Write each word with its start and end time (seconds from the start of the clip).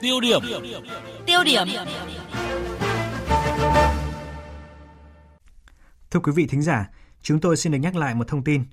Tiêu 0.00 0.20
điểm. 0.20 0.42
Tiêu 1.26 1.44
điểm. 1.44 1.68
Thưa 6.10 6.20
quý 6.20 6.32
vị 6.32 6.46
thính 6.46 6.62
giả, 6.62 6.90
chúng 7.22 7.40
tôi 7.40 7.56
xin 7.56 7.72
được 7.72 7.78
nhắc 7.78 7.96
lại 7.96 8.14
một 8.14 8.28
thông 8.28 8.44
tin. 8.44 8.64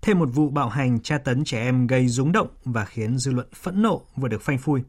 Thêm 0.00 0.18
một 0.18 0.28
vụ 0.32 0.50
bạo 0.50 0.68
hành 0.68 1.00
tra 1.00 1.18
tấn 1.18 1.44
trẻ 1.44 1.60
em 1.60 1.86
gây 1.86 2.08
rúng 2.08 2.32
động 2.32 2.48
và 2.64 2.84
khiến 2.84 3.18
dư 3.18 3.32
luận 3.32 3.46
phẫn 3.54 3.82
nộ 3.82 4.02
vừa 4.16 4.28
được 4.28 4.42
phanh 4.42 4.58
phui. 4.58 4.82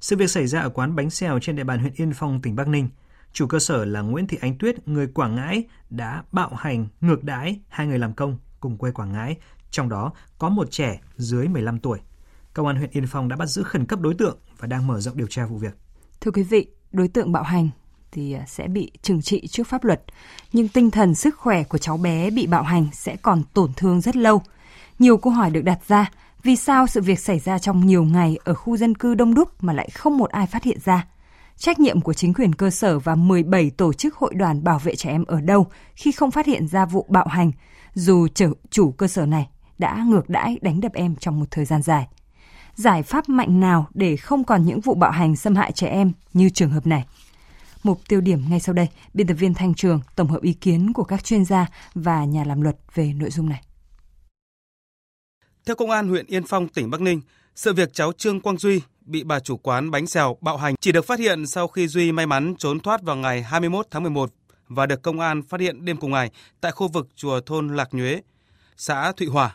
Sự 0.00 0.16
việc 0.16 0.30
xảy 0.30 0.46
ra 0.46 0.60
ở 0.60 0.68
quán 0.68 0.96
bánh 0.96 1.10
xèo 1.10 1.38
trên 1.38 1.56
địa 1.56 1.64
bàn 1.64 1.78
huyện 1.78 1.92
Yên 1.96 2.12
Phong, 2.14 2.42
tỉnh 2.42 2.56
Bắc 2.56 2.68
Ninh. 2.68 2.88
Chủ 3.32 3.46
cơ 3.46 3.58
sở 3.58 3.84
là 3.84 4.00
Nguyễn 4.00 4.26
Thị 4.26 4.38
Ánh 4.40 4.58
Tuyết, 4.58 4.88
người 4.88 5.06
Quảng 5.06 5.34
Ngãi, 5.34 5.64
đã 5.90 6.22
bạo 6.32 6.54
hành, 6.54 6.86
ngược 7.00 7.24
đãi 7.24 7.60
hai 7.68 7.86
người 7.86 7.98
làm 7.98 8.12
công 8.12 8.38
cùng 8.60 8.76
quê 8.76 8.90
Quảng 8.90 9.12
Ngãi, 9.12 9.36
trong 9.70 9.88
đó 9.88 10.12
có 10.38 10.48
một 10.48 10.70
trẻ 10.70 11.00
dưới 11.16 11.48
15 11.48 11.78
tuổi. 11.78 11.98
Công 12.58 12.66
an 12.66 12.76
huyện 12.76 12.90
Yên 12.92 13.06
Phong 13.06 13.28
đã 13.28 13.36
bắt 13.36 13.46
giữ 13.46 13.62
khẩn 13.62 13.84
cấp 13.84 14.00
đối 14.00 14.14
tượng 14.14 14.38
và 14.58 14.66
đang 14.66 14.86
mở 14.86 15.00
rộng 15.00 15.16
điều 15.16 15.26
tra 15.26 15.46
vụ 15.46 15.56
việc. 15.56 15.76
Thưa 16.20 16.30
quý 16.30 16.42
vị, 16.42 16.66
đối 16.92 17.08
tượng 17.08 17.32
bạo 17.32 17.42
hành 17.42 17.70
thì 18.12 18.32
à, 18.32 18.44
sẽ 18.46 18.68
bị 18.68 18.90
trừng 19.02 19.22
trị 19.22 19.46
trước 19.46 19.66
pháp 19.66 19.84
luật, 19.84 20.02
nhưng 20.52 20.68
tinh 20.68 20.90
thần 20.90 21.14
sức 21.14 21.36
khỏe 21.36 21.64
của 21.64 21.78
cháu 21.78 21.96
bé 21.96 22.30
bị 22.30 22.46
bạo 22.46 22.62
hành 22.62 22.86
sẽ 22.92 23.16
còn 23.16 23.42
tổn 23.54 23.72
thương 23.76 24.00
rất 24.00 24.16
lâu. 24.16 24.42
Nhiều 24.98 25.16
câu 25.16 25.32
hỏi 25.32 25.50
được 25.50 25.60
đặt 25.60 25.78
ra, 25.88 26.10
vì 26.42 26.56
sao 26.56 26.86
sự 26.86 27.00
việc 27.00 27.20
xảy 27.20 27.38
ra 27.38 27.58
trong 27.58 27.86
nhiều 27.86 28.04
ngày 28.04 28.38
ở 28.44 28.54
khu 28.54 28.76
dân 28.76 28.94
cư 28.94 29.14
đông 29.14 29.34
đúc 29.34 29.48
mà 29.60 29.72
lại 29.72 29.90
không 29.90 30.18
một 30.18 30.30
ai 30.30 30.46
phát 30.46 30.64
hiện 30.64 30.78
ra? 30.84 31.06
Trách 31.56 31.80
nhiệm 31.80 32.00
của 32.00 32.14
chính 32.14 32.34
quyền 32.34 32.54
cơ 32.54 32.70
sở 32.70 32.98
và 32.98 33.14
17 33.14 33.70
tổ 33.70 33.92
chức 33.92 34.14
hội 34.14 34.34
đoàn 34.34 34.64
bảo 34.64 34.78
vệ 34.78 34.96
trẻ 34.96 35.10
em 35.10 35.24
ở 35.24 35.40
đâu 35.40 35.66
khi 35.94 36.12
không 36.12 36.30
phát 36.30 36.46
hiện 36.46 36.68
ra 36.68 36.86
vụ 36.86 37.06
bạo 37.08 37.26
hành, 37.28 37.52
dù 37.94 38.26
chủ 38.70 38.90
cơ 38.90 39.08
sở 39.08 39.26
này 39.26 39.48
đã 39.78 40.04
ngược 40.06 40.28
đãi 40.28 40.58
đánh 40.62 40.80
đập 40.80 40.92
em 40.94 41.16
trong 41.16 41.40
một 41.40 41.46
thời 41.50 41.64
gian 41.64 41.82
dài. 41.82 42.08
Giải 42.78 43.02
pháp 43.02 43.28
mạnh 43.28 43.60
nào 43.60 43.88
để 43.94 44.16
không 44.16 44.44
còn 44.44 44.66
những 44.66 44.80
vụ 44.80 44.94
bạo 44.94 45.10
hành 45.10 45.36
xâm 45.36 45.54
hại 45.54 45.72
trẻ 45.72 45.86
em 45.86 46.12
như 46.32 46.50
trường 46.50 46.70
hợp 46.70 46.86
này? 46.86 47.06
Mục 47.82 48.00
tiêu 48.08 48.20
điểm 48.20 48.44
ngay 48.50 48.60
sau 48.60 48.72
đây, 48.72 48.88
biên 49.14 49.26
tập 49.26 49.34
viên 49.34 49.54
Thanh 49.54 49.74
Trường 49.74 50.00
tổng 50.16 50.28
hợp 50.28 50.42
ý 50.42 50.52
kiến 50.52 50.92
của 50.92 51.04
các 51.04 51.24
chuyên 51.24 51.44
gia 51.44 51.66
và 51.94 52.24
nhà 52.24 52.44
làm 52.44 52.60
luật 52.60 52.76
về 52.94 53.12
nội 53.12 53.30
dung 53.30 53.48
này. 53.48 53.62
Theo 55.66 55.76
Công 55.76 55.90
an 55.90 56.08
huyện 56.08 56.26
Yên 56.26 56.42
Phong, 56.46 56.68
tỉnh 56.68 56.90
Bắc 56.90 57.00
Ninh, 57.00 57.20
sự 57.54 57.72
việc 57.72 57.92
cháu 57.92 58.12
Trương 58.12 58.40
Quang 58.40 58.58
Duy 58.58 58.80
bị 59.00 59.24
bà 59.24 59.40
chủ 59.40 59.56
quán 59.56 59.90
bánh 59.90 60.06
xèo 60.06 60.36
bạo 60.40 60.56
hành 60.56 60.74
chỉ 60.80 60.92
được 60.92 61.06
phát 61.06 61.18
hiện 61.18 61.46
sau 61.46 61.68
khi 61.68 61.88
Duy 61.88 62.12
may 62.12 62.26
mắn 62.26 62.54
trốn 62.58 62.80
thoát 62.80 63.02
vào 63.02 63.16
ngày 63.16 63.42
21 63.42 63.86
tháng 63.90 64.02
11 64.02 64.30
và 64.68 64.86
được 64.86 65.02
công 65.02 65.20
an 65.20 65.42
phát 65.42 65.60
hiện 65.60 65.84
đêm 65.84 65.96
cùng 65.96 66.10
ngày 66.10 66.30
tại 66.60 66.72
khu 66.72 66.88
vực 66.88 67.08
chùa 67.16 67.40
thôn 67.40 67.76
Lạc 67.76 67.88
Nhuế, 67.92 68.20
xã 68.76 69.12
Thụy 69.12 69.26
Hòa. 69.26 69.54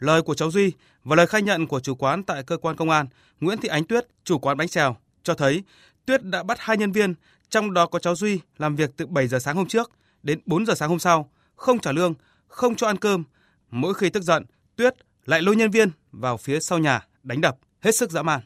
Lời 0.00 0.22
của 0.22 0.34
cháu 0.34 0.50
Duy 0.50 0.72
và 1.04 1.16
lời 1.16 1.26
khai 1.26 1.42
nhận 1.42 1.66
của 1.66 1.80
chủ 1.80 1.94
quán 1.94 2.22
tại 2.22 2.42
cơ 2.42 2.56
quan 2.56 2.76
công 2.76 2.90
an, 2.90 3.06
Nguyễn 3.40 3.58
Thị 3.58 3.68
Ánh 3.68 3.84
Tuyết, 3.84 4.06
chủ 4.24 4.38
quán 4.38 4.56
bánh 4.56 4.68
xèo, 4.68 4.96
cho 5.22 5.34
thấy 5.34 5.62
Tuyết 6.06 6.24
đã 6.24 6.42
bắt 6.42 6.58
hai 6.60 6.76
nhân 6.76 6.92
viên, 6.92 7.14
trong 7.48 7.74
đó 7.74 7.86
có 7.86 7.98
cháu 7.98 8.16
Duy 8.16 8.40
làm 8.58 8.76
việc 8.76 8.90
từ 8.96 9.06
7 9.06 9.28
giờ 9.28 9.38
sáng 9.38 9.56
hôm 9.56 9.66
trước 9.66 9.90
đến 10.22 10.40
4 10.46 10.66
giờ 10.66 10.74
sáng 10.74 10.88
hôm 10.88 10.98
sau, 10.98 11.30
không 11.56 11.78
trả 11.78 11.92
lương, 11.92 12.14
không 12.48 12.74
cho 12.74 12.86
ăn 12.86 12.96
cơm. 12.96 13.24
Mỗi 13.70 13.94
khi 13.94 14.10
tức 14.10 14.22
giận, 14.22 14.44
Tuyết 14.76 14.94
lại 15.24 15.42
lôi 15.42 15.56
nhân 15.56 15.70
viên 15.70 15.90
vào 16.12 16.36
phía 16.36 16.60
sau 16.60 16.78
nhà 16.78 17.06
đánh 17.22 17.40
đập, 17.40 17.56
hết 17.80 17.96
sức 17.96 18.10
dã 18.10 18.22
man. 18.22 18.40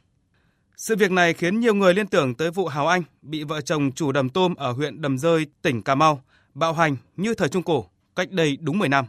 Sự 0.77 0.97
việc 0.97 1.11
này 1.11 1.35
khiến 1.35 1.61
nhiều 1.61 1.75
người 1.75 1.95
liên 1.95 2.07
tưởng 2.07 2.35
tới 2.35 2.51
vụ 2.51 2.67
Hào 2.67 2.87
Anh 2.87 3.03
bị 3.23 3.45
vợ 3.45 3.61
chồng 3.61 3.93
chủ 3.93 4.13
đầm 4.13 4.29
tôm 4.29 4.55
ở 4.55 4.73
huyện 4.73 5.01
Đầm 5.01 5.19
Rơi, 5.19 5.47
tỉnh 5.63 5.83
Cà 5.83 5.95
Mau 5.95 6.23
bạo 6.55 6.73
hành 6.73 6.97
như 7.17 7.35
thời 7.35 7.49
Trung 7.49 7.63
Cổ, 7.63 7.87
cách 8.17 8.31
đây 8.31 8.59
đúng 8.61 8.79
10 8.79 8.89
năm. 8.89 9.05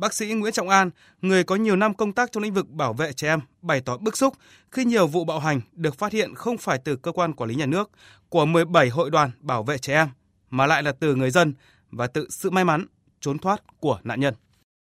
Bác 0.00 0.12
sĩ 0.12 0.34
Nguyễn 0.34 0.52
Trọng 0.52 0.68
An, 0.68 0.90
người 1.22 1.44
có 1.44 1.56
nhiều 1.56 1.76
năm 1.76 1.94
công 1.94 2.12
tác 2.12 2.32
trong 2.32 2.42
lĩnh 2.42 2.52
vực 2.52 2.66
bảo 2.68 2.92
vệ 2.92 3.12
trẻ 3.12 3.28
em, 3.28 3.40
bày 3.62 3.80
tỏ 3.86 3.96
bức 3.96 4.16
xúc 4.16 4.34
khi 4.72 4.84
nhiều 4.84 5.06
vụ 5.06 5.24
bạo 5.24 5.38
hành 5.38 5.60
được 5.72 5.94
phát 5.98 6.12
hiện 6.12 6.34
không 6.34 6.56
phải 6.58 6.78
từ 6.84 6.96
cơ 6.96 7.12
quan 7.12 7.32
quản 7.32 7.50
lý 7.50 7.56
nhà 7.56 7.66
nước 7.66 7.90
của 8.28 8.46
17 8.46 8.88
hội 8.88 9.10
đoàn 9.10 9.30
bảo 9.40 9.62
vệ 9.62 9.78
trẻ 9.78 9.94
em, 9.94 10.08
mà 10.50 10.66
lại 10.66 10.82
là 10.82 10.92
từ 11.00 11.14
người 11.14 11.30
dân 11.30 11.54
và 11.90 12.06
tự 12.06 12.26
sự 12.30 12.50
may 12.50 12.64
mắn 12.64 12.84
trốn 13.20 13.38
thoát 13.38 13.62
của 13.80 13.98
nạn 14.04 14.20
nhân. 14.20 14.34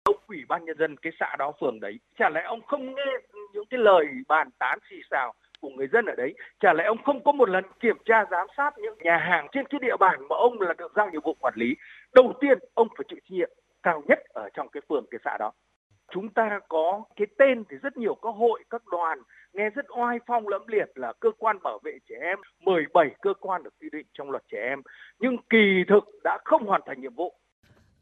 Ông 0.03 0.16
ủy 0.28 0.38
ban 0.47 0.66
nhân 0.66 0.78
dân 0.80 0.96
cái 0.97 1.14
xã 1.20 1.36
đó 1.40 1.52
phường 1.62 1.80
đấy, 1.80 2.00
chả 2.20 2.30
lẽ 2.30 2.41
ông 2.46 2.62
không 2.68 2.86
nghe 2.96 3.12
những 3.53 3.66
cái 3.70 3.80
lời 3.80 4.06
bàn 4.28 4.50
tán 4.59 4.80
xì 4.90 4.96
xào 5.12 5.34
của 5.62 5.70
người 5.70 5.88
dân 5.94 6.06
ở 6.06 6.16
đấy? 6.18 6.34
Chả 6.59 6.74
lẽ 6.74 6.84
ông 6.84 6.97
không 7.06 7.24
có 7.24 7.31
một 7.31 7.50
lần 7.50 7.64
kiểm 7.80 7.97
tra 8.06 8.25
giám 8.31 8.47
sát 8.58 8.72
những 8.78 8.97
nhà 9.03 9.18
hàng 9.30 9.47
trên 9.52 9.66
cái 9.70 9.80
địa 9.81 9.97
bàn 10.00 10.20
mà 10.30 10.36
ông 10.36 10.62
là 10.62 10.74
được 10.78 10.91
giao 10.96 11.09
nhiệm 11.12 11.22
vụ 11.22 11.34
quản 11.40 11.53
lý? 11.58 11.75
Đầu 12.14 12.34
tiên 12.41 12.58
ông 12.74 12.88
phải 12.97 13.06
chịu 13.09 13.20
trách 13.24 13.31
nhiệm 13.31 13.50
cao 13.84 14.04
nhất 14.08 14.20
ở 14.34 14.50
trong 14.54 14.68
cái 14.70 14.82
phường 14.90 15.06
cái 15.12 15.20
xã 15.26 15.38
đó. 15.40 15.52
Chúng 16.14 16.30
ta 16.30 16.60
có 16.70 17.04
cái 17.16 17.28
tên 17.40 17.64
thì 17.70 17.78
rất 17.78 17.98
nhiều 17.98 18.16
các 18.16 18.30
hội 18.36 18.64
các 18.70 18.82
đoàn 18.92 19.18
nghe 19.54 19.70
rất 19.70 19.86
oai 19.98 20.18
phong 20.28 20.48
lẫm 20.48 20.62
liệt 20.68 20.90
là 20.96 21.14
cơ 21.20 21.30
quan 21.38 21.58
bảo 21.64 21.80
vệ 21.84 21.92
trẻ 22.10 22.16
em 22.22 22.38
17 22.60 23.06
cơ 23.22 23.34
quan 23.40 23.64
được 23.64 23.74
quy 23.82 23.88
định 23.92 24.06
trong 24.14 24.32
luật 24.32 24.44
trẻ 24.52 24.58
em. 24.70 24.82
Nhưng 25.20 25.38
kỳ 25.50 25.84
thực 25.90 26.04
đã 26.24 26.38
không 26.46 26.66
hoàn 26.66 26.82
thành 26.86 27.02
nhiệm 27.02 27.16
vụ. 27.16 27.34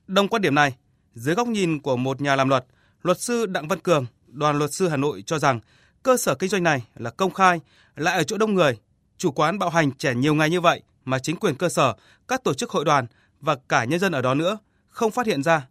Đồng 0.08 0.28
quan 0.28 0.41
điểm 0.41 0.56
này 0.56 0.69
dưới 1.13 1.36
góc 1.36 1.47
nhìn 1.47 1.81
của 1.81 1.97
một 1.97 2.22
nhà 2.22 2.36
làm 2.36 2.50
luật 2.50 2.66
luật 3.03 3.18
sư 3.18 3.46
Đặng 3.46 3.68
Văn 3.68 3.80
Cường 3.80 4.06
đoàn 4.28 4.57
luật 4.57 4.74
sư 4.74 4.88
Hà 4.88 4.97
Nội 4.97 5.24
cho 5.25 5.40
rằng 5.40 5.59
cơ 6.03 6.18
sở 6.18 6.36
kinh 6.36 6.50
doanh 6.50 6.63
này 6.63 6.84
là 6.96 7.09
công 7.09 7.31
khai, 7.31 7.62
lại 7.96 8.18
ở 8.18 8.24
chỗ 8.24 8.38
đông 8.38 8.53
người, 8.53 8.80
chủ 9.18 9.31
quán 9.31 9.59
bạo 9.59 9.69
hành 9.69 9.92
trẻ 9.92 10.13
nhiều 10.16 10.36
ngày 10.36 10.50
như 10.50 10.62
vậy 10.62 10.81
mà 11.06 11.19
chính 11.19 11.36
quyền 11.36 11.56
cơ 11.56 11.69
sở, 11.69 11.94
các 12.28 12.44
tổ 12.44 12.53
chức 12.53 12.69
hội 12.69 12.86
đoàn 12.86 13.06
và 13.42 13.56
cả 13.69 13.84
nhân 13.84 14.00
dân 14.00 14.12
ở 14.12 14.22
đó 14.22 14.34
nữa 14.34 14.57
không 14.95 15.11
phát 15.11 15.28
hiện 15.28 15.44
ra 15.44 15.67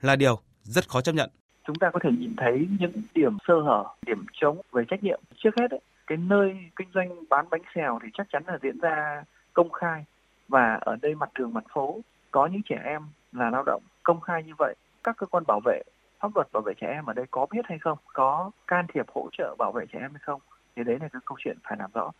là 0.00 0.16
điều 0.16 0.38
rất 0.62 0.88
khó 0.88 1.00
chấp 1.00 1.14
nhận. 1.14 1.30
Chúng 1.66 1.76
ta 1.76 1.90
có 1.92 2.00
thể 2.02 2.10
nhìn 2.18 2.34
thấy 2.36 2.68
những 2.80 2.92
điểm 3.14 3.36
sơ 3.48 3.54
hở, 3.60 3.84
điểm 4.06 4.24
trống 4.40 4.60
về 4.72 4.84
trách 4.88 5.02
nhiệm. 5.02 5.20
Trước 5.36 5.50
hết, 5.60 5.70
ấy, 5.70 5.80
cái 6.06 6.18
nơi 6.18 6.56
kinh 6.76 6.88
doanh 6.94 7.28
bán 7.28 7.46
bánh 7.50 7.62
xèo 7.74 7.98
thì 8.02 8.08
chắc 8.14 8.26
chắn 8.32 8.42
là 8.46 8.58
diễn 8.62 8.78
ra 8.78 9.24
công 9.52 9.72
khai 9.72 10.04
và 10.48 10.74
ở 10.80 10.96
đây 11.02 11.14
mặt 11.14 11.30
đường 11.34 11.54
mặt 11.54 11.64
phố 11.74 12.00
có 12.30 12.46
những 12.46 12.62
trẻ 12.68 12.80
em 12.84 13.02
là 13.32 13.50
lao 13.50 13.62
động 13.66 13.82
công 14.02 14.20
khai 14.20 14.42
như 14.44 14.52
vậy 14.58 14.74
các 15.04 15.16
cơ 15.16 15.26
quan 15.26 15.44
bảo 15.46 15.60
vệ 15.64 15.82
pháp 16.20 16.28
luật 16.34 16.52
bảo 16.52 16.62
vệ 16.62 16.72
trẻ 16.80 16.86
em 16.86 17.06
ở 17.06 17.12
đây 17.12 17.26
có 17.30 17.46
biết 17.50 17.64
hay 17.64 17.78
không, 17.78 17.98
có 18.12 18.50
can 18.66 18.86
thiệp 18.94 19.06
hỗ 19.14 19.28
trợ 19.38 19.54
bảo 19.58 19.72
vệ 19.72 19.84
trẻ 19.92 19.98
em 20.00 20.10
hay 20.10 20.20
không, 20.24 20.40
thì 20.76 20.84
đấy 20.84 20.96
là 21.00 21.08
cái 21.12 21.20
câu 21.24 21.36
chuyện 21.44 21.58
phải 21.64 21.76
làm 21.78 21.90
rõ. 21.94 22.12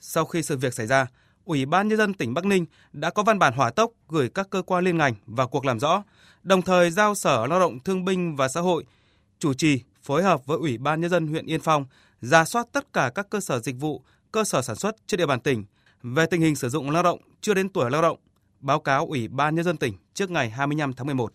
Sau 0.00 0.24
khi 0.24 0.42
sự 0.42 0.56
việc 0.56 0.74
xảy 0.74 0.86
ra, 0.86 1.06
Ủy 1.48 1.66
ban 1.66 1.88
Nhân 1.88 1.98
dân 1.98 2.14
tỉnh 2.14 2.34
Bắc 2.34 2.44
Ninh 2.44 2.66
đã 2.92 3.10
có 3.10 3.22
văn 3.22 3.38
bản 3.38 3.52
hỏa 3.54 3.70
tốc 3.70 3.90
gửi 4.08 4.28
các 4.28 4.50
cơ 4.50 4.62
quan 4.62 4.84
liên 4.84 4.98
ngành 4.98 5.14
vào 5.26 5.48
cuộc 5.48 5.64
làm 5.64 5.80
rõ, 5.80 6.02
đồng 6.42 6.62
thời 6.62 6.90
giao 6.90 7.14
Sở 7.14 7.46
Lao 7.46 7.60
động 7.60 7.78
Thương 7.80 8.04
binh 8.04 8.36
và 8.36 8.48
Xã 8.48 8.60
hội 8.60 8.84
chủ 9.38 9.54
trì 9.54 9.82
phối 10.02 10.22
hợp 10.22 10.46
với 10.46 10.58
Ủy 10.58 10.78
ban 10.78 11.00
Nhân 11.00 11.10
dân 11.10 11.26
huyện 11.26 11.46
Yên 11.46 11.60
Phong 11.60 11.86
ra 12.20 12.44
soát 12.44 12.66
tất 12.72 12.92
cả 12.92 13.10
các 13.14 13.30
cơ 13.30 13.40
sở 13.40 13.60
dịch 13.60 13.76
vụ, 13.80 14.02
cơ 14.32 14.44
sở 14.44 14.62
sản 14.62 14.76
xuất 14.76 14.96
trên 15.06 15.18
địa 15.18 15.26
bàn 15.26 15.40
tỉnh 15.40 15.64
về 16.02 16.26
tình 16.26 16.40
hình 16.40 16.56
sử 16.56 16.68
dụng 16.68 16.90
lao 16.90 17.02
động 17.02 17.20
chưa 17.40 17.54
đến 17.54 17.68
tuổi 17.68 17.90
lao 17.90 18.02
động, 18.02 18.18
báo 18.60 18.80
cáo 18.80 19.06
Ủy 19.06 19.28
ban 19.28 19.54
Nhân 19.54 19.64
dân 19.64 19.76
tỉnh 19.76 19.94
trước 20.14 20.30
ngày 20.30 20.50
25 20.50 20.92
tháng 20.92 21.06
11. 21.06 21.32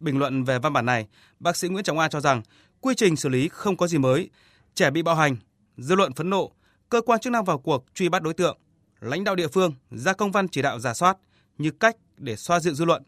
Bình 0.00 0.18
luận 0.18 0.44
về 0.44 0.58
văn 0.58 0.72
bản 0.72 0.86
này, 0.86 1.06
bác 1.40 1.56
sĩ 1.56 1.68
Nguyễn 1.68 1.84
Trọng 1.84 1.98
An 1.98 2.10
cho 2.10 2.20
rằng 2.20 2.42
quy 2.80 2.94
trình 2.96 3.16
xử 3.16 3.28
lý 3.28 3.48
không 3.48 3.76
có 3.76 3.86
gì 3.86 3.98
mới, 3.98 4.30
trẻ 4.74 4.90
bị 4.90 5.02
bạo 5.02 5.14
hành, 5.14 5.36
dư 5.76 5.94
luận 5.94 6.12
phẫn 6.12 6.30
nộ, 6.30 6.52
cơ 6.88 7.00
quan 7.00 7.20
chức 7.20 7.32
năng 7.32 7.44
vào 7.44 7.58
cuộc 7.58 7.84
truy 7.94 8.08
bắt 8.08 8.22
đối 8.22 8.34
tượng, 8.34 8.58
lãnh 9.00 9.24
đạo 9.24 9.34
địa 9.34 9.48
phương 9.48 9.72
ra 9.90 10.12
công 10.12 10.32
văn 10.32 10.48
chỉ 10.48 10.62
đạo 10.62 10.78
giả 10.78 10.94
soát 10.94 11.16
như 11.58 11.70
cách 11.80 11.96
để 12.16 12.36
xoa 12.36 12.60
dịu 12.60 12.74
dư 12.74 12.84
luận, 12.84 13.02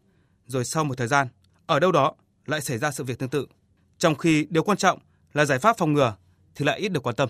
rồi 0.47 0.65
sau 0.65 0.84
một 0.84 0.95
thời 0.99 1.06
gian, 1.06 1.27
ở 1.67 1.81
đâu 1.81 1.93
đó 1.93 2.15
lại 2.47 2.61
xảy 2.61 2.78
ra 2.78 2.91
sự 2.91 3.05
việc 3.05 3.19
tương 3.19 3.28
tự. 3.28 3.47
Trong 3.99 4.15
khi 4.15 4.47
điều 4.50 4.62
quan 4.62 4.77
trọng 4.79 4.99
là 5.33 5.45
giải 5.45 5.59
pháp 5.59 5.77
phòng 5.79 5.93
ngừa 5.93 6.17
thì 6.55 6.65
lại 6.65 6.79
ít 6.79 6.89
được 6.89 7.06
quan 7.06 7.15
tâm. 7.15 7.29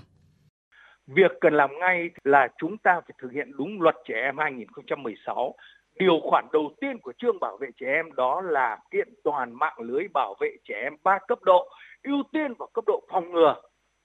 Việc 1.06 1.30
cần 1.40 1.54
làm 1.54 1.70
ngay 1.80 2.10
là 2.24 2.48
chúng 2.58 2.78
ta 2.78 2.92
phải 2.92 3.14
thực 3.22 3.32
hiện 3.32 3.52
đúng 3.58 3.82
luật 3.82 3.94
trẻ 4.08 4.14
em 4.14 4.38
2016 4.38 5.54
điều 5.98 6.20
khoản 6.30 6.46
đầu 6.52 6.74
tiên 6.80 6.98
của 7.02 7.12
chương 7.18 7.40
bảo 7.40 7.56
vệ 7.60 7.68
trẻ 7.80 7.86
em 7.86 8.12
đó 8.12 8.40
là 8.40 8.78
kiện 8.90 9.08
toàn 9.24 9.58
mạng 9.58 9.76
lưới 9.80 10.04
bảo 10.14 10.34
vệ 10.40 10.48
trẻ 10.68 10.74
em 10.82 10.92
ba 11.04 11.18
cấp 11.28 11.38
độ 11.42 11.68
ưu 12.04 12.22
tiên 12.32 12.54
vào 12.58 12.68
cấp 12.74 12.84
độ 12.86 13.02
phòng 13.10 13.32
ngừa 13.32 13.54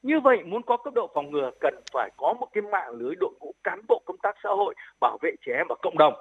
như 0.05 0.19
vậy, 0.19 0.43
muốn 0.45 0.61
có 0.61 0.77
cấp 0.77 0.93
độ 0.93 1.09
phòng 1.15 1.31
ngừa, 1.31 1.51
cần 1.59 1.73
phải 1.93 2.09
có 2.17 2.33
một 2.39 2.47
cái 2.53 2.61
mạng 2.61 2.89
lưới 2.89 3.15
đội 3.19 3.33
ngũ 3.39 3.53
cán 3.63 3.81
bộ 3.87 4.01
công 4.05 4.17
tác 4.17 4.35
xã 4.43 4.49
hội 4.49 4.75
bảo 5.01 5.17
vệ 5.21 5.31
trẻ 5.45 5.53
em 5.57 5.65
và 5.69 5.75
cộng 5.81 5.97
đồng. 5.97 6.13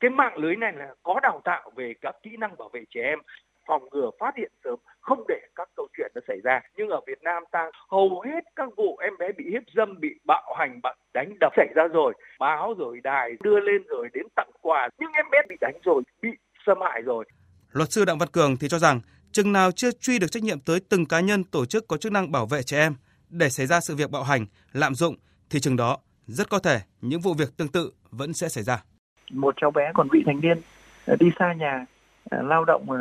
Cái 0.00 0.10
mạng 0.10 0.36
lưới 0.36 0.56
này 0.56 0.72
là 0.76 0.94
có 1.02 1.20
đào 1.22 1.40
tạo 1.44 1.70
về 1.76 1.94
các 2.00 2.16
kỹ 2.22 2.30
năng 2.38 2.56
bảo 2.58 2.70
vệ 2.72 2.84
trẻ 2.94 3.00
em, 3.02 3.18
phòng 3.66 3.88
ngừa 3.92 4.10
phát 4.20 4.34
hiện 4.36 4.52
sớm, 4.64 4.78
không 5.00 5.24
để 5.28 5.40
các 5.56 5.68
câu 5.76 5.86
chuyện 5.96 6.12
nó 6.14 6.20
xảy 6.28 6.40
ra. 6.44 6.60
Nhưng 6.76 6.88
ở 6.88 7.00
Việt 7.06 7.22
Nam 7.22 7.42
ta, 7.50 7.70
hầu 7.90 8.22
hết 8.26 8.44
các 8.56 8.68
vụ 8.76 8.96
em 8.96 9.12
bé 9.18 9.26
bị 9.32 9.44
hiếp 9.50 9.62
dâm, 9.76 10.00
bị 10.00 10.08
bạo 10.24 10.54
hành, 10.58 10.80
bị 10.82 10.90
đánh 11.14 11.34
đập 11.40 11.52
xảy 11.56 11.68
ra 11.74 11.82
rồi. 11.92 12.14
Báo 12.38 12.74
rồi, 12.78 13.00
đài 13.02 13.30
đưa 13.40 13.60
lên 13.60 13.82
rồi, 13.88 14.08
đến 14.14 14.26
tặng 14.36 14.50
quà. 14.60 14.88
Nhưng 14.98 15.12
em 15.12 15.26
bé 15.30 15.38
bị 15.48 15.56
đánh 15.60 15.78
rồi, 15.84 16.02
bị 16.22 16.28
xâm 16.66 16.78
hại 16.80 17.02
rồi. 17.02 17.24
Luật 17.72 17.92
sư 17.92 18.04
Đặng 18.04 18.18
Văn 18.18 18.28
Cường 18.32 18.56
thì 18.60 18.68
cho 18.68 18.78
rằng, 18.78 19.00
chừng 19.32 19.52
nào 19.52 19.70
chưa 19.72 19.90
truy 20.00 20.18
được 20.18 20.30
trách 20.30 20.42
nhiệm 20.42 20.60
tới 20.60 20.80
từng 20.90 21.06
cá 21.06 21.20
nhân, 21.20 21.44
tổ 21.44 21.64
chức 21.64 21.88
có 21.88 21.96
chức 21.96 22.12
năng 22.12 22.32
bảo 22.32 22.46
vệ 22.46 22.62
trẻ 22.62 22.78
em 22.78 22.94
để 23.30 23.48
xảy 23.48 23.66
ra 23.66 23.80
sự 23.80 23.96
việc 23.96 24.10
bạo 24.10 24.22
hành, 24.22 24.46
lạm 24.72 24.94
dụng 24.94 25.16
thì 25.50 25.60
chừng 25.60 25.76
đó 25.76 25.98
rất 26.26 26.50
có 26.50 26.58
thể 26.58 26.80
những 27.00 27.20
vụ 27.20 27.34
việc 27.34 27.56
tương 27.56 27.68
tự 27.68 27.92
vẫn 28.10 28.32
sẽ 28.32 28.48
xảy 28.48 28.64
ra. 28.64 28.82
Một 29.32 29.54
cháu 29.60 29.70
bé 29.70 29.90
còn 29.94 30.08
vị 30.12 30.22
thành 30.26 30.40
niên 30.40 30.58
ờ, 31.06 31.16
đi 31.20 31.26
xa 31.38 31.52
nhà 31.52 31.86
ờ, 32.30 32.42
lao 32.42 32.64
động 32.64 32.90
ờ, 32.90 32.98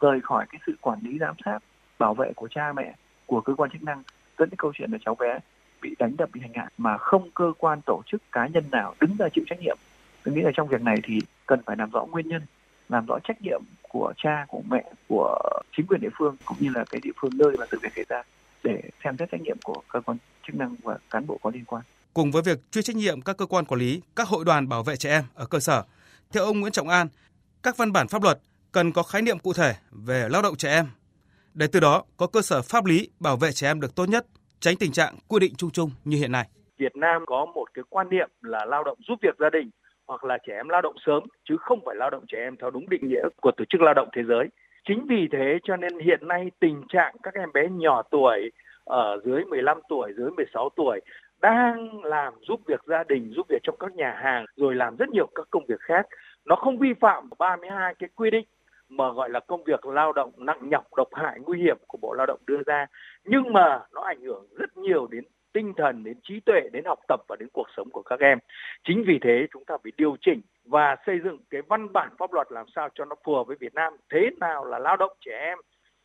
rời 0.00 0.20
khỏi 0.20 0.46
cái 0.52 0.60
sự 0.66 0.72
quản 0.80 0.98
lý 1.02 1.18
giám 1.18 1.34
sát, 1.44 1.58
bảo 1.98 2.14
vệ 2.14 2.32
của 2.36 2.48
cha 2.48 2.72
mẹ, 2.72 2.94
của 3.26 3.40
cơ 3.40 3.54
quan 3.54 3.70
chức 3.70 3.82
năng. 3.82 4.02
Dẫn 4.38 4.50
đến 4.50 4.56
câu 4.58 4.72
chuyện 4.74 4.90
là 4.92 4.98
cháu 5.04 5.14
bé 5.14 5.38
bị 5.82 5.94
đánh 5.98 6.16
đập, 6.16 6.28
bị 6.32 6.40
hành 6.40 6.52
hạ 6.54 6.68
mà 6.78 6.98
không 6.98 7.30
cơ 7.34 7.52
quan 7.58 7.80
tổ 7.86 8.02
chức 8.06 8.22
cá 8.32 8.46
nhân 8.46 8.64
nào 8.70 8.94
đứng 9.00 9.16
ra 9.18 9.28
chịu 9.28 9.44
trách 9.50 9.60
nhiệm. 9.60 9.78
Tôi 10.24 10.34
nghĩ 10.34 10.40
là 10.40 10.50
trong 10.54 10.68
việc 10.68 10.82
này 10.82 10.96
thì 11.04 11.18
cần 11.46 11.60
phải 11.66 11.76
làm 11.76 11.90
rõ 11.90 12.04
nguyên 12.04 12.28
nhân, 12.28 12.42
làm 12.88 13.06
rõ 13.06 13.18
trách 13.24 13.42
nhiệm 13.42 13.62
của 13.82 14.12
cha, 14.16 14.44
của 14.48 14.62
mẹ, 14.70 14.84
của 15.08 15.38
chính 15.76 15.86
quyền 15.86 16.00
địa 16.00 16.08
phương 16.18 16.36
cũng 16.44 16.56
như 16.60 16.70
là 16.74 16.84
cái 16.90 17.00
địa 17.04 17.10
phương 17.16 17.30
nơi 17.34 17.56
mà 17.58 17.66
sự 17.70 17.78
việc 17.82 17.92
xảy 17.96 18.04
ra 18.08 18.22
để 18.64 18.80
xem 19.04 19.16
xét 19.18 19.28
trách 19.32 19.40
nhiệm 19.40 19.56
của 19.64 19.82
cơ 19.88 20.00
quan 20.00 20.16
chức 20.46 20.56
năng 20.56 20.76
và 20.82 20.98
cán 21.10 21.26
bộ 21.26 21.38
có 21.42 21.50
liên 21.54 21.64
quan 21.64 21.82
cùng 22.14 22.30
với 22.30 22.42
việc 22.42 22.58
truy 22.70 22.82
trách 22.82 22.96
nhiệm 22.96 23.20
các 23.20 23.36
cơ 23.36 23.46
quan 23.46 23.64
quản 23.64 23.80
lý 23.80 24.02
các 24.16 24.28
hội 24.28 24.44
đoàn 24.44 24.68
bảo 24.68 24.82
vệ 24.82 24.96
trẻ 24.96 25.10
em 25.10 25.24
ở 25.34 25.46
cơ 25.46 25.58
sở 25.60 25.84
theo 26.32 26.44
ông 26.44 26.60
Nguyễn 26.60 26.72
Trọng 26.72 26.88
An 26.88 27.06
các 27.62 27.76
văn 27.76 27.92
bản 27.92 28.08
pháp 28.08 28.22
luật 28.22 28.38
cần 28.72 28.92
có 28.92 29.02
khái 29.02 29.22
niệm 29.22 29.38
cụ 29.38 29.52
thể 29.52 29.72
về 29.90 30.28
lao 30.30 30.42
động 30.42 30.56
trẻ 30.56 30.70
em 30.70 30.86
để 31.56 31.66
từ 31.72 31.80
đó 31.80 32.02
có 32.16 32.26
cơ 32.26 32.42
sở 32.42 32.62
pháp 32.62 32.84
lý 32.84 33.08
bảo 33.20 33.36
vệ 33.36 33.52
trẻ 33.52 33.66
em 33.70 33.80
được 33.80 33.94
tốt 33.96 34.08
nhất, 34.08 34.26
tránh 34.60 34.76
tình 34.80 34.92
trạng 34.92 35.14
quy 35.28 35.38
định 35.40 35.52
chung 35.58 35.70
chung 35.70 35.90
như 36.04 36.16
hiện 36.16 36.32
nay. 36.32 36.48
Việt 36.78 36.96
Nam 36.96 37.22
có 37.26 37.46
một 37.54 37.64
cái 37.74 37.84
quan 37.88 38.08
niệm 38.10 38.30
là 38.42 38.64
lao 38.64 38.84
động 38.84 38.98
giúp 39.08 39.18
việc 39.22 39.36
gia 39.38 39.50
đình 39.50 39.70
hoặc 40.06 40.24
là 40.24 40.38
trẻ 40.46 40.52
em 40.56 40.68
lao 40.68 40.82
động 40.82 40.96
sớm 41.06 41.22
chứ 41.48 41.56
không 41.60 41.80
phải 41.86 41.96
lao 41.98 42.10
động 42.10 42.24
trẻ 42.28 42.38
em 42.38 42.56
theo 42.60 42.70
đúng 42.70 42.88
định 42.88 43.08
nghĩa 43.08 43.22
của 43.42 43.50
Tổ 43.56 43.64
chức 43.70 43.80
Lao 43.80 43.94
động 43.94 44.08
Thế 44.16 44.22
giới. 44.28 44.46
Chính 44.86 45.06
vì 45.06 45.28
thế 45.32 45.58
cho 45.64 45.76
nên 45.76 45.98
hiện 45.98 46.28
nay 46.28 46.50
tình 46.60 46.82
trạng 46.88 47.16
các 47.22 47.34
em 47.34 47.52
bé 47.52 47.68
nhỏ 47.70 48.02
tuổi 48.02 48.50
ở 48.84 49.20
dưới 49.24 49.44
15 49.44 49.80
tuổi, 49.88 50.12
dưới 50.16 50.30
16 50.30 50.68
tuổi 50.76 51.00
đang 51.40 52.04
làm 52.04 52.34
giúp 52.48 52.60
việc 52.66 52.80
gia 52.86 53.04
đình, 53.04 53.32
giúp 53.36 53.46
việc 53.48 53.58
trong 53.62 53.76
các 53.80 53.94
nhà 53.94 54.18
hàng 54.22 54.44
rồi 54.56 54.74
làm 54.74 54.96
rất 54.96 55.08
nhiều 55.08 55.26
các 55.34 55.46
công 55.50 55.66
việc 55.66 55.80
khác. 55.80 56.06
Nó 56.44 56.56
không 56.56 56.78
vi 56.78 56.94
phạm 57.00 57.30
32 57.38 57.94
cái 57.94 58.08
quy 58.14 58.30
định 58.30 58.46
mà 58.88 59.12
gọi 59.12 59.30
là 59.30 59.40
công 59.40 59.64
việc 59.64 59.86
lao 59.86 60.12
động 60.12 60.32
nặng 60.36 60.70
nhọc 60.70 60.94
độc 60.96 61.08
hại 61.12 61.40
nguy 61.40 61.58
hiểm 61.58 61.76
của 61.86 61.98
Bộ 62.02 62.14
Lao 62.14 62.26
động 62.26 62.40
đưa 62.46 62.62
ra 62.66 62.86
nhưng 63.24 63.52
mà 63.52 63.80
nó 63.92 64.00
ảnh 64.00 64.20
hưởng 64.20 64.46
rất 64.58 64.76
nhiều 64.76 65.06
đến 65.10 65.24
tinh 65.56 65.72
thần, 65.76 66.04
đến 66.04 66.16
trí 66.22 66.40
tuệ, 66.40 66.60
đến 66.72 66.84
học 66.84 66.98
tập 67.08 67.20
và 67.28 67.36
đến 67.40 67.48
cuộc 67.52 67.66
sống 67.76 67.88
của 67.92 68.02
các 68.02 68.20
em. 68.20 68.38
Chính 68.84 69.04
vì 69.06 69.18
thế 69.22 69.46
chúng 69.52 69.64
ta 69.64 69.74
phải 69.82 69.92
điều 69.96 70.16
chỉnh 70.20 70.40
và 70.64 70.96
xây 71.06 71.16
dựng 71.24 71.38
cái 71.50 71.62
văn 71.68 71.92
bản 71.92 72.08
pháp 72.18 72.32
luật 72.32 72.46
làm 72.50 72.66
sao 72.74 72.88
cho 72.94 73.04
nó 73.04 73.16
phù 73.24 73.34
hợp 73.34 73.44
với 73.46 73.56
Việt 73.60 73.74
Nam. 73.74 73.92
Thế 74.12 74.20
nào 74.40 74.64
là 74.64 74.78
lao 74.78 74.96
động 74.96 75.12
trẻ 75.26 75.32
em? 75.40 75.58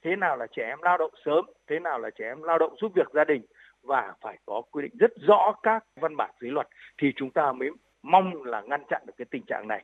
Thế 0.03 0.15
nào 0.15 0.37
là 0.37 0.47
trẻ 0.55 0.63
em 0.63 0.79
lao 0.81 0.97
động 0.97 1.11
sớm? 1.25 1.45
Thế 1.69 1.79
nào 1.79 1.99
là 1.99 2.09
trẻ 2.19 2.25
em 2.25 2.43
lao 2.43 2.57
động 2.57 2.75
giúp 2.81 2.91
việc 2.95 3.07
gia 3.13 3.23
đình? 3.23 3.41
Và 3.83 4.13
phải 4.21 4.37
có 4.45 4.61
quy 4.71 4.81
định 4.81 4.97
rất 4.99 5.11
rõ 5.27 5.53
các 5.63 5.83
văn 6.01 6.17
bản 6.17 6.31
dưới 6.41 6.51
luật 6.51 6.67
thì 7.01 7.07
chúng 7.15 7.31
ta 7.31 7.51
mới 7.51 7.69
mong 8.03 8.43
là 8.43 8.61
ngăn 8.61 8.83
chặn 8.89 9.01
được 9.07 9.13
cái 9.17 9.25
tình 9.31 9.43
trạng 9.47 9.67
này. 9.67 9.83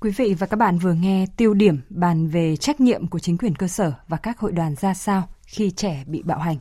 Quý 0.00 0.10
vị 0.16 0.34
và 0.38 0.46
các 0.50 0.56
bạn 0.56 0.78
vừa 0.78 0.94
nghe 1.02 1.24
tiêu 1.36 1.54
điểm 1.54 1.76
bàn 1.90 2.28
về 2.28 2.56
trách 2.56 2.80
nhiệm 2.80 3.06
của 3.06 3.18
chính 3.18 3.38
quyền 3.38 3.54
cơ 3.54 3.66
sở 3.66 3.92
và 4.08 4.16
các 4.22 4.38
hội 4.38 4.52
đoàn 4.52 4.74
ra 4.74 4.94
sao 4.94 5.22
khi 5.46 5.70
trẻ 5.70 6.04
bị 6.06 6.22
bạo 6.26 6.38
hành. 6.38 6.56